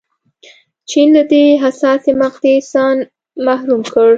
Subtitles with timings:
[0.89, 2.97] چین له دې حساسې مقطعې ځان
[3.45, 4.07] محروم کړ.